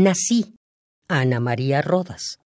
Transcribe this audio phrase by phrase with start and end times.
[0.00, 0.54] Nací,
[1.08, 2.38] Ana María Rodas.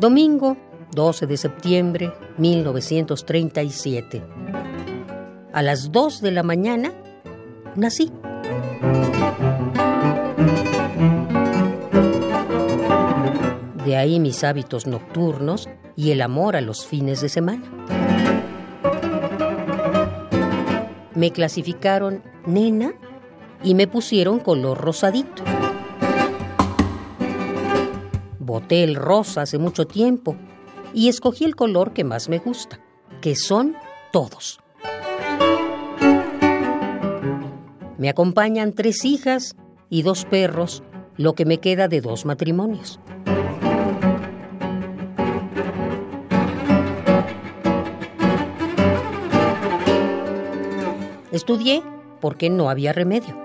[0.00, 0.56] Domingo
[0.92, 4.20] 12 de septiembre 1937.
[5.52, 6.92] A las 2 de la mañana
[7.76, 8.10] nací.
[13.84, 17.62] De ahí mis hábitos nocturnos y el amor a los fines de semana.
[21.14, 22.94] Me clasificaron nena
[23.62, 25.44] y me pusieron color rosadito.
[28.38, 30.36] Boté el rosa hace mucho tiempo
[30.92, 32.80] y escogí el color que más me gusta,
[33.20, 33.76] que son
[34.12, 34.60] todos.
[37.98, 39.56] Me acompañan tres hijas
[39.88, 40.82] y dos perros,
[41.16, 43.00] lo que me queda de dos matrimonios.
[51.34, 51.82] Estudié
[52.20, 53.36] porque no había remedio.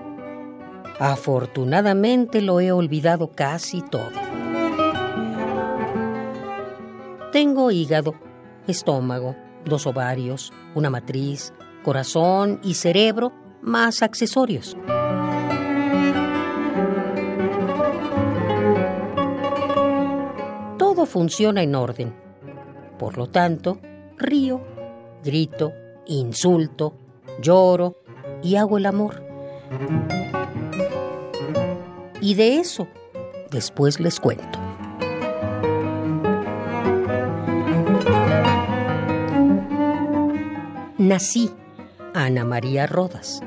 [1.00, 4.12] Afortunadamente lo he olvidado casi todo.
[7.32, 8.14] Tengo hígado,
[8.68, 14.76] estómago, dos ovarios, una matriz, corazón y cerebro, más accesorios.
[20.78, 22.14] Todo funciona en orden.
[23.00, 23.80] Por lo tanto,
[24.16, 24.60] río,
[25.24, 25.72] grito,
[26.06, 26.99] insulto,
[27.40, 27.96] lloro
[28.42, 29.22] y hago el amor.
[32.20, 32.86] Y de eso
[33.50, 34.58] después les cuento.
[40.98, 41.50] Nací
[42.14, 43.42] Ana María Rodas.